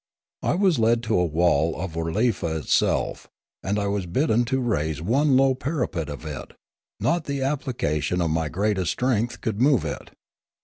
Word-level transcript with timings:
I 0.41 0.55
was 0.55 0.79
led 0.79 1.03
to 1.03 1.19
a 1.19 1.25
wall 1.27 1.79
of 1.79 1.93
Oolorefa 1.95 2.57
itself; 2.57 3.27
and 3.61 3.77
I 3.77 3.85
was 3.85 4.07
bidden 4.07 4.45
to 4.45 4.59
raise 4.59 4.99
one 4.99 5.37
low 5.37 5.53
parapet 5.53 6.09
of 6.09 6.25
it; 6.25 6.53
riot 6.99 7.23
the 7.25 7.43
application 7.43 8.19
of 8.19 8.31
my 8.31 8.49
greatest 8.49 8.93
strength 8.93 9.41
could 9.41 9.61
move 9.61 9.85
it. 9.85 10.09